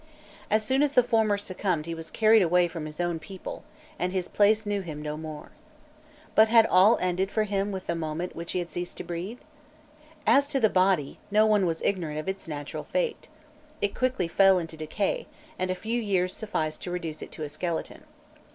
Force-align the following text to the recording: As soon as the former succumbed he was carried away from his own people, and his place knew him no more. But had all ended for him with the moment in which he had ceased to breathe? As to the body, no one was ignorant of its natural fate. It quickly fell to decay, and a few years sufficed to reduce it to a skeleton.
As 0.49 0.63
soon 0.65 0.81
as 0.81 0.93
the 0.93 1.03
former 1.03 1.37
succumbed 1.37 1.85
he 1.85 1.93
was 1.93 2.09
carried 2.09 2.41
away 2.41 2.67
from 2.67 2.87
his 2.87 2.99
own 2.99 3.19
people, 3.19 3.63
and 3.99 4.11
his 4.11 4.27
place 4.27 4.65
knew 4.65 4.81
him 4.81 4.99
no 4.99 5.15
more. 5.15 5.51
But 6.33 6.47
had 6.47 6.65
all 6.65 6.97
ended 6.97 7.29
for 7.29 7.43
him 7.43 7.71
with 7.71 7.85
the 7.85 7.93
moment 7.93 8.31
in 8.31 8.37
which 8.39 8.53
he 8.53 8.57
had 8.57 8.71
ceased 8.71 8.97
to 8.97 9.03
breathe? 9.03 9.41
As 10.25 10.47
to 10.47 10.59
the 10.59 10.69
body, 10.71 11.19
no 11.29 11.45
one 11.45 11.67
was 11.67 11.83
ignorant 11.83 12.17
of 12.17 12.27
its 12.27 12.47
natural 12.47 12.85
fate. 12.85 13.27
It 13.79 13.93
quickly 13.93 14.27
fell 14.27 14.65
to 14.65 14.75
decay, 14.75 15.27
and 15.59 15.69
a 15.69 15.75
few 15.75 16.01
years 16.01 16.33
sufficed 16.33 16.81
to 16.81 16.89
reduce 16.89 17.21
it 17.21 17.31
to 17.33 17.43
a 17.43 17.47
skeleton. 17.49 18.03